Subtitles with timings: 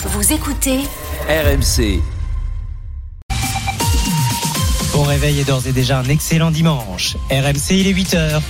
[0.00, 0.78] Vous écoutez
[1.28, 2.00] RMC.
[4.92, 7.16] Bon réveil et d'ores et déjà un excellent dimanche.
[7.32, 8.40] RMC, il est 8h.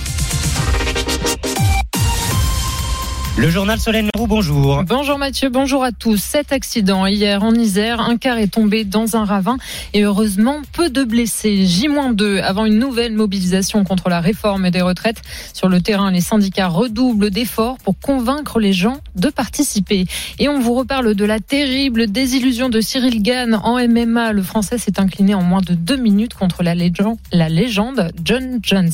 [3.39, 4.83] Le journal Solène Leroux, bonjour.
[4.83, 6.21] Bonjour Mathieu, bonjour à tous.
[6.21, 9.55] Cet accident hier en Isère, un car est tombé dans un ravin
[9.93, 11.65] et heureusement peu de blessés.
[11.65, 15.21] J-2 avant une nouvelle mobilisation contre la réforme des retraites.
[15.53, 20.03] Sur le terrain, les syndicats redoublent d'efforts pour convaincre les gens de participer.
[20.37, 24.33] Et on vous reparle de la terrible désillusion de Cyril Gann en MMA.
[24.33, 28.91] Le Français s'est incliné en moins de deux minutes contre la la légende John Jones.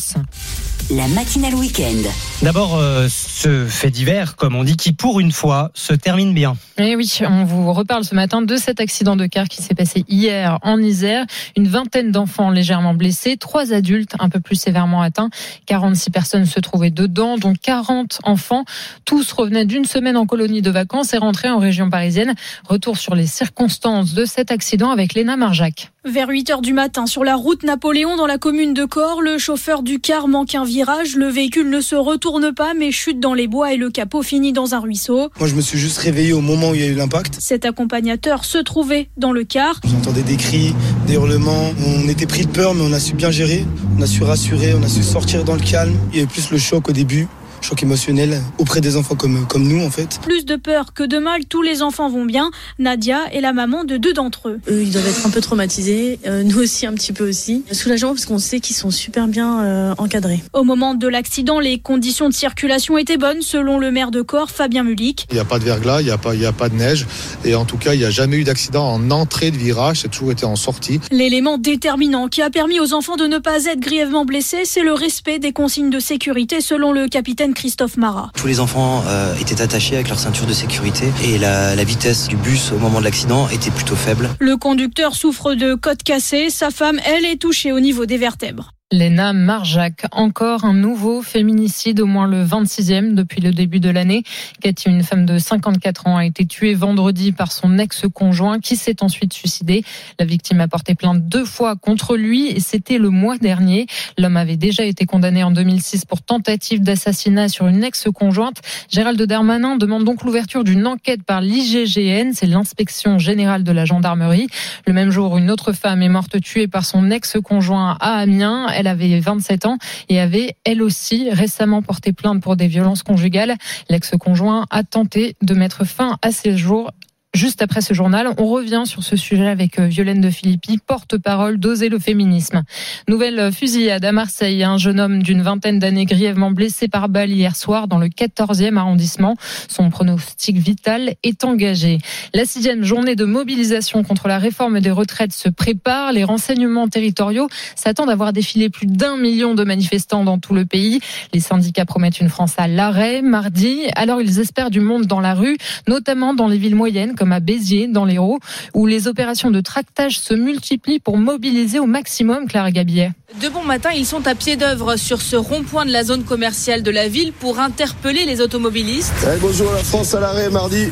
[0.91, 2.09] La matinale week-end.
[2.43, 6.57] D'abord, euh, ce fait divers, comme on dit, qui pour une fois se termine bien.
[6.77, 9.73] Et Eh oui, on vous reparle ce matin de cet accident de car qui s'est
[9.73, 11.25] passé hier en Isère.
[11.57, 15.29] Une vingtaine d'enfants légèrement blessés, trois adultes un peu plus sévèrement atteints.
[15.65, 18.63] 46 personnes se trouvaient dedans, dont 40 enfants.
[19.05, 22.35] Tous revenaient d'une semaine en colonie de vacances et rentraient en région parisienne.
[22.67, 25.91] Retour sur les circonstances de cet accident avec Léna Marjac.
[26.03, 29.39] Vers 8 heures du matin, sur la route Napoléon dans la commune de Corps, le
[29.39, 31.15] chauffeur du car manque un virage.
[31.15, 34.51] Le véhicule ne se retourne pas mais chute dans les bois et le capot finit
[34.51, 35.29] dans un ruisseau.
[35.39, 37.37] Moi, je me suis juste réveillé au moment où il y a eu l'impact.
[37.39, 39.79] Cet accompagnateur se trouvait dans le car.
[39.89, 40.75] J'entendais des cris,
[41.07, 41.71] des hurlements.
[41.87, 43.65] On était pris de peur, mais on a su bien gérer.
[43.97, 45.95] On a su rassurer, on a su sortir dans le calme.
[46.11, 47.29] Il y avait plus le choc au début.
[47.65, 50.19] Choc émotionnel auprès des enfants comme, comme nous en fait.
[50.21, 52.51] Plus de peur que de mal, tous les enfants vont bien.
[52.77, 54.59] Nadia est la maman de deux d'entre eux.
[54.69, 57.63] Eux, ils doivent être un peu traumatisés, euh, nous aussi un petit peu aussi.
[57.71, 60.43] Soulageant parce qu'on sait qu'ils sont super bien euh, encadrés.
[60.53, 64.51] Au moment de l'accident, les conditions de circulation étaient bonnes, selon le maire de Corps,
[64.51, 65.25] Fabien Mulic.
[65.31, 66.75] Il n'y a pas de verglas, il n'y a, pas- il y a pas de
[66.75, 67.07] neige.
[67.45, 70.01] Et en tout cas, il n'y a jamais eu d'accident en entrée de virage.
[70.01, 70.99] C'est toujours été en sortie.
[71.09, 74.93] L'élément déterminant qui a permis aux enfants de ne pas être grièvement blessés, c'est le
[74.93, 78.29] respect des consignes de sécurité, selon le capitaine Christophe Marat.
[78.35, 82.27] Tous les enfants euh, étaient attachés avec leur ceinture de sécurité et la, la vitesse
[82.27, 84.29] du bus au moment de l'accident était plutôt faible.
[84.39, 88.74] Le conducteur souffre de côte cassée, sa femme, elle, est touchée au niveau des vertèbres.
[88.91, 94.21] Léna Marjac, encore un nouveau féminicide, au moins le 26e depuis le début de l'année.
[94.61, 99.01] Cathy, une femme de 54 ans, a été tuée vendredi par son ex-conjoint qui s'est
[99.01, 99.83] ensuite suicidé.
[100.19, 103.87] La victime a porté plainte deux fois contre lui et c'était le mois dernier.
[104.19, 108.61] L'homme avait déjà été condamné en 2006 pour tentative d'assassinat sur une ex-conjointe.
[108.91, 114.45] Gérald Darmanin demande donc l'ouverture d'une enquête par l'IGGN, c'est l'inspection générale de la gendarmerie.
[114.85, 118.67] Le même jour, une autre femme est morte tuée par son ex-conjoint à Amiens.
[118.75, 119.77] Elle avait 27 ans
[120.09, 123.55] et avait, elle aussi, récemment porté plainte pour des violences conjugales.
[123.89, 126.91] L'ex-conjoint a tenté de mettre fin à ses jours
[127.35, 131.57] Juste après ce journal, on revient sur ce sujet avec euh, Violaine de Philippi, porte-parole
[131.57, 132.63] d'Oser le féminisme.
[133.09, 134.63] Nouvelle fusillade à Marseille.
[134.63, 138.77] Un jeune homme d'une vingtaine d'années grièvement blessé par balle hier soir dans le 14e
[138.77, 139.35] arrondissement.
[139.67, 141.97] Son pronostic vital est engagé.
[142.33, 146.13] La sixième journée de mobilisation contre la réforme des retraites se prépare.
[146.13, 150.63] Les renseignements territoriaux s'attendent à voir défiler plus d'un million de manifestants dans tout le
[150.63, 151.01] pays.
[151.33, 153.81] Les syndicats promettent une France à l'arrêt mardi.
[153.97, 155.57] Alors ils espèrent du monde dans la rue,
[155.89, 158.39] notamment dans les villes moyennes à Béziers, dans l'Hérault,
[158.73, 163.11] où les opérations de tractage se multiplient pour mobiliser au maximum Clara Gabillet.
[163.41, 166.83] De bon matin, ils sont à pied d'œuvre sur ce rond-point de la zone commerciale
[166.83, 169.13] de la ville pour interpeller les automobilistes.
[169.23, 170.89] Eh, bonjour la France à l'arrêt mardi.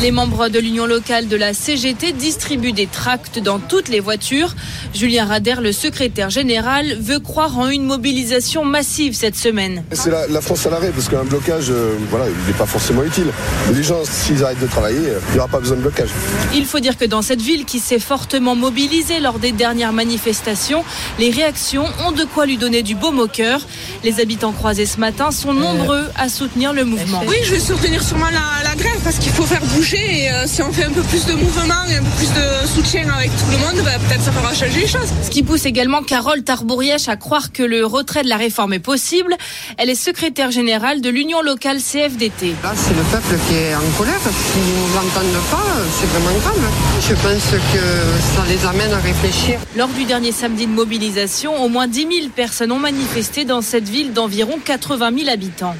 [0.00, 4.54] Les membres de l'union locale de la CGT distribuent des tracts dans toutes les voitures.
[4.94, 9.82] Julien Rader, le secrétaire général, veut croire en une mobilisation massive cette semaine.
[9.90, 13.02] C'est la, la France à l'arrêt parce qu'un blocage, euh, voilà, il n'est pas forcément
[13.02, 13.26] utile.
[13.68, 16.10] Mais les gens, s'ils arrêtent de travailler, euh, il n'y aura pas besoin de blocage.
[16.54, 20.84] Il faut dire que dans cette ville qui s'est fortement mobilisée lors des dernières manifestations,
[21.18, 23.62] les réactions ont de quoi lui donner du baume au cœur.
[24.04, 27.24] Les habitants croisés ce matin sont nombreux à soutenir le mouvement.
[27.26, 30.46] Oui, je vais soutenir sûrement la, la grève parce qu'il faut faire bouger et euh,
[30.46, 33.30] si on fait un peu plus de mouvement et un peu plus de soutien avec
[33.30, 35.08] tout le monde, bah, peut-être ça fera changer les choses.
[35.22, 38.80] Ce qui pousse également Carole Tarbourièche à croire que le retrait de la réforme est
[38.80, 39.34] possible.
[39.78, 42.54] Elle est secrétaire générale de l'Union locale CFDT.
[42.62, 44.20] Là, c'est le peuple qui est en colère.
[44.20, 45.64] S'ils ne nous entendent pas,
[45.98, 46.70] c'est vraiment grave.
[47.08, 49.58] Je pense que ça les amène à réfléchir.
[49.76, 53.88] Lors du dernier samedi de mobilisation, au moins 10 000 personnes ont manifesté dans cette
[53.88, 55.76] ville d'environ 80 000 habitants.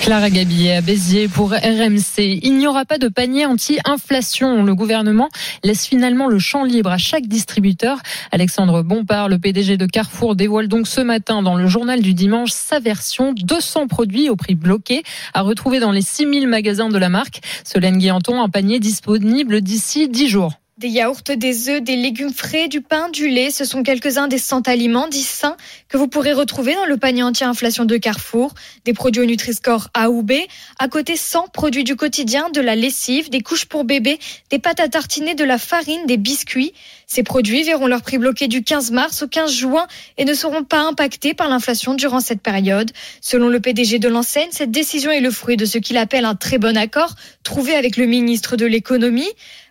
[0.00, 2.40] Clara Gabillet à Béziers pour RMC.
[2.42, 4.64] Il n'y aura pas de panier anti-inflation.
[4.64, 5.28] Le gouvernement
[5.62, 7.98] laisse finalement le champ libre à chaque distributeur.
[8.32, 12.50] Alexandre Bompard, le PDG de Carrefour, dévoile donc ce matin dans le journal du dimanche
[12.50, 15.02] sa version 200 produits au prix bloqué
[15.34, 17.40] à retrouver dans les 6000 magasins de la marque.
[17.64, 20.59] Solène Guillanton, un panier disponible d'ici 10 jours.
[20.80, 24.38] Des yaourts, des œufs, des légumes frais, du pain, du lait, ce sont quelques-uns des
[24.38, 25.58] 100 aliments dits sains
[25.90, 28.54] que vous pourrez retrouver dans le panier anti-inflation de Carrefour.
[28.86, 30.32] Des produits au Nutri-Score A ou B.
[30.78, 34.18] À côté, 100 produits du quotidien, de la lessive, des couches pour bébé,
[34.48, 36.72] des pâtes à tartiner, de la farine, des biscuits.
[37.06, 39.86] Ces produits verront leur prix bloqué du 15 mars au 15 juin
[40.16, 42.90] et ne seront pas impactés par l'inflation durant cette période.
[43.20, 46.36] Selon le PDG de l'enseigne, cette décision est le fruit de ce qu'il appelle un
[46.36, 49.28] très bon accord trouvé avec le ministre de l'économie.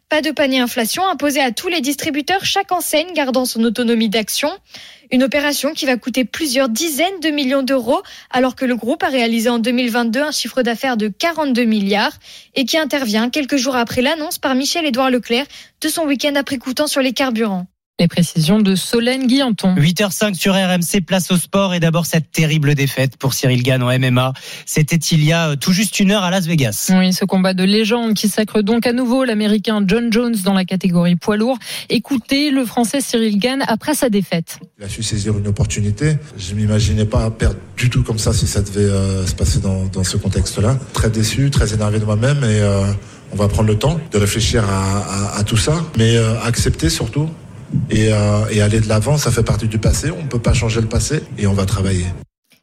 [0.10, 4.50] Pas de panier inflation imposé à tous les distributeurs, chaque enseigne gardant son autonomie d'action.
[5.12, 8.02] Une opération qui va coûter plusieurs dizaines de millions d'euros,
[8.32, 12.18] alors que le groupe a réalisé en 2022 un chiffre d'affaires de 42 milliards
[12.56, 15.46] et qui intervient quelques jours après l'annonce par Michel-Édouard Leclerc
[15.80, 17.68] de son week-end prix coûtant sur les carburants.
[18.00, 19.76] Les précisions de Solène Guillanton.
[19.76, 24.00] 8h05 sur RMC, place au sport et d'abord cette terrible défaite pour Cyril Gann en
[24.00, 24.32] MMA.
[24.66, 26.92] C'était il y a tout juste une heure à Las Vegas.
[26.96, 30.64] Oui, ce combat de légende qui sacre donc à nouveau l'américain John Jones dans la
[30.64, 31.58] catégorie poids lourd.
[31.90, 34.60] Écoutez le français Cyril Gann après sa défaite.
[34.80, 36.16] Il a su saisir une opportunité.
[36.38, 39.84] Je m'imaginais pas perdre du tout comme ça si ça devait euh, se passer dans,
[39.88, 40.78] dans ce contexte-là.
[40.94, 42.86] Très déçu, très énervé de moi-même et euh,
[43.34, 46.90] on va prendre le temps de réfléchir à, à, à tout ça, mais euh, accepter
[46.90, 47.30] surtout
[47.90, 50.12] et, euh, et aller de l'avant, ça fait partie du passé.
[50.12, 52.06] On ne peut pas changer le passé et on va travailler.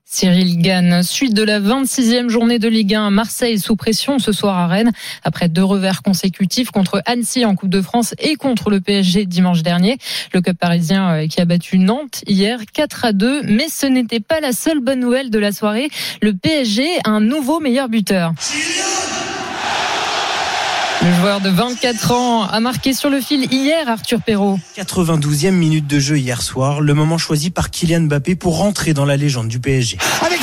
[0.09, 4.57] Cyril Gann, suite de la 26e journée de Ligue 1, Marseille sous pression ce soir
[4.57, 4.93] à Rennes,
[5.25, 9.65] après deux revers consécutifs contre Annecy en Coupe de France et contre le PSG dimanche
[9.65, 9.99] dernier.
[10.33, 14.21] Le club parisien euh, qui a battu Nantes hier 4 à 2, mais ce n'était
[14.21, 15.91] pas la seule bonne nouvelle de la soirée.
[16.23, 18.33] Le PSG a un nouveau meilleur buteur.
[21.03, 24.59] Le joueur de 24 ans a marqué sur le fil hier Arthur Perrault.
[24.77, 29.05] 92e minute de jeu hier soir, le moment choisi par Kylian Mbappé pour rentrer dans
[29.05, 29.99] la légende du PSG.
[30.25, 30.43] Avec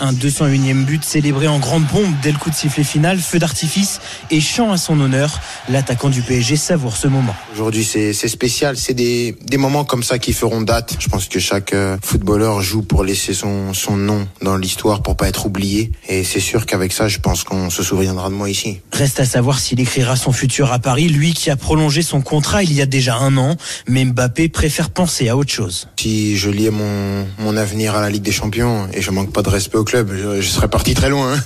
[0.00, 4.00] Un 201e but célébré en grande pompe dès le coup de sifflet final, feu d'artifice
[4.30, 5.38] et chant à son honneur.
[5.68, 7.36] L'attaquant du PSG savoure ce moment.
[7.52, 10.96] Aujourd'hui c'est spécial, c'est des, des moments comme ça qui feront date.
[10.98, 15.16] Je pense que chaque euh, footballeur joue pour laisser son, son nom dans l'histoire pour
[15.16, 15.92] pas être oublié.
[16.08, 18.80] Et c'est sûr qu'avec ça, je pense qu'on se souviendra de moi ici.
[18.92, 22.62] Reste à savoir s'il écrira son futur à Paris, lui qui a prolongé son contrat
[22.62, 23.56] il y a déjà un an.
[23.86, 25.88] Mais Mbappé préfère penser à autre chose.
[25.98, 29.42] Si je liais mon, mon avenir à la Ligue des Champions et je manque pas
[29.42, 31.34] de respect au je, serais parti très loin.
[31.34, 31.42] Hein.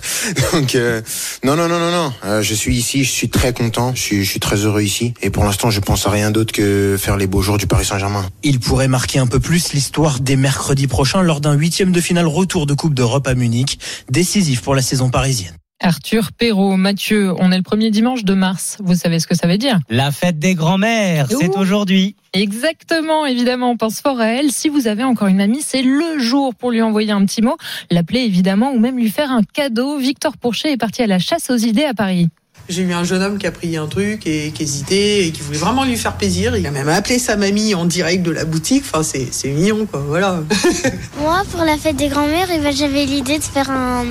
[0.53, 1.01] Donc euh,
[1.43, 2.13] non, non, non, non, non.
[2.25, 5.15] Euh, je suis ici, je suis très content, je suis, je suis très heureux ici.
[5.23, 7.85] Et pour l'instant, je pense à rien d'autre que faire les beaux jours du Paris
[7.85, 8.25] Saint-Germain.
[8.43, 12.27] Il pourrait marquer un peu plus l'histoire dès mercredi prochain lors d'un huitième de finale
[12.27, 13.79] retour de Coupe d'Europe à Munich,
[14.11, 15.55] décisif pour la saison parisienne.
[15.81, 18.79] Arthur Perrault, Mathieu, on est le premier dimanche de mars.
[18.81, 19.81] Vous savez ce que ça veut dire?
[19.91, 22.17] La fête des grands-mères, c'est aujourd'hui.
[22.33, 24.51] Exactement, évidemment, on pense fort à elle.
[24.51, 27.57] Si vous avez encore une amie, c'est le jour pour lui envoyer un petit mot,
[27.91, 29.99] l'appeler évidemment ou même lui faire un cadeau.
[29.99, 32.29] Victor Pourchet est parti à la chasse aux idées à Paris.
[32.71, 35.43] J'ai eu un jeune homme qui a pris un truc et qui hésitait et qui
[35.43, 36.57] voulait vraiment lui faire plaisir.
[36.57, 38.85] Il a même appelé sa mamie en direct de la boutique.
[38.87, 40.03] Enfin, c'est, c'est mignon, quoi.
[40.07, 40.41] Voilà.
[41.21, 44.05] Moi, pour la fête des grands-mères, eh ben, j'avais l'idée de faire un,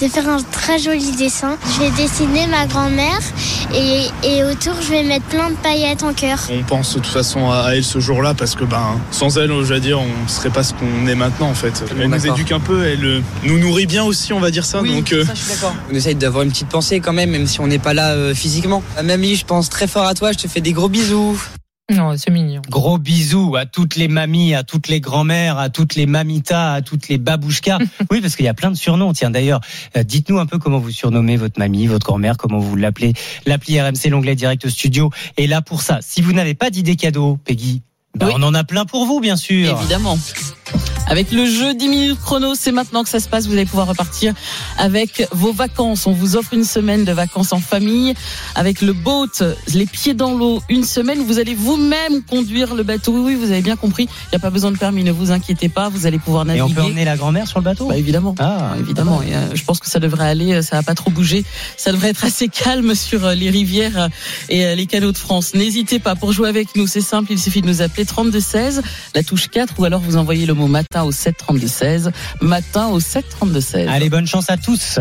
[0.00, 1.56] de faire un très joli dessin.
[1.74, 3.20] Je vais dessiner ma grand-mère
[3.72, 6.38] et, et autour, je vais mettre plein de paillettes en cœur.
[6.50, 9.72] On pense de toute façon à elle ce jour-là parce que, ben, sans elle, je
[9.72, 11.84] veux dire, on serait pas ce qu'on est maintenant, en fait.
[11.96, 14.80] Elle nous éduque un peu, elle euh, nous nourrit bien aussi, on va dire ça.
[14.82, 15.74] Oui, donc, euh, ça, je suis d'accord.
[15.92, 18.34] On essaye d'avoir une petite pensée quand même, même si on n'est pas là euh,
[18.34, 18.82] physiquement.
[18.96, 21.38] Ma mamie, je pense très fort à toi, je te fais des gros bisous.
[21.92, 22.62] Non, c'est mignon.
[22.70, 26.80] Gros bisous à toutes les mamies, à toutes les grand-mères, à toutes les mamitas, à
[26.80, 27.78] toutes les babouchkas.
[28.10, 29.12] oui, parce qu'il y a plein de surnoms.
[29.12, 29.60] Tiens, d'ailleurs,
[29.98, 33.12] euh, dites-nous un peu comment vous surnommez votre mamie, votre grand-mère, comment vous l'appelez.
[33.44, 35.98] L'appli RMC, l'onglet Direct Studio est là pour ça.
[36.00, 37.82] Si vous n'avez pas d'idée cadeau, Peggy,
[38.16, 39.78] bah, on en a plein pour vous, bien sûr.
[39.78, 40.18] Évidemment.
[41.06, 43.46] Avec le jeu 10 minutes chrono, c'est maintenant que ça se passe.
[43.46, 44.34] Vous allez pouvoir repartir
[44.78, 46.06] avec vos vacances.
[46.06, 48.14] On vous offre une semaine de vacances en famille
[48.54, 49.26] avec le boat,
[49.72, 50.62] les pieds dans l'eau.
[50.68, 53.12] Une semaine, vous allez vous-même conduire le bateau.
[53.12, 54.04] Oui, oui, vous avez bien compris.
[54.04, 55.04] Il n'y a pas besoin de permis.
[55.04, 55.88] Ne vous inquiétez pas.
[55.88, 56.66] Vous allez pouvoir naviguer.
[56.66, 57.88] Et on peut emmener la grand-mère sur le bateau?
[57.88, 58.34] Bah, Évidemment.
[58.38, 59.22] Ah, évidemment.
[59.22, 60.62] Et, euh, je pense que ça devrait aller.
[60.62, 61.44] Ça va pas trop bouger.
[61.76, 64.08] Ça devrait être assez calme sur euh, les rivières euh,
[64.48, 65.54] et euh, les canaux de France.
[65.54, 66.86] N'hésitez pas pour jouer avec nous.
[66.86, 67.32] C'est simple.
[67.32, 68.82] Il suffit de nous appeler 32 16,
[69.14, 72.10] la touche 4, ou alors vous envoyez le mot matin au 7 32 16.
[72.40, 73.88] Matin au 7 32 16.
[73.88, 75.00] Allez, bonne chance à tous.